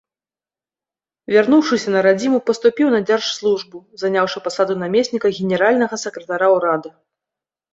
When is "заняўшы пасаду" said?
4.05-4.73